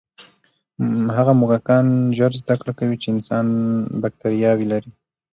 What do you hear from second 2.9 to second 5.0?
چې انسان بکتریاوې لري.